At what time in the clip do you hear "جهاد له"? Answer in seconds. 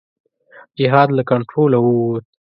0.77-1.23